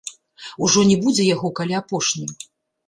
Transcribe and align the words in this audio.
Ужо 0.67 0.85
не 0.93 0.97
будзе 1.03 1.29
яго, 1.35 1.47
калі 1.61 1.81
апошні. 1.83 2.25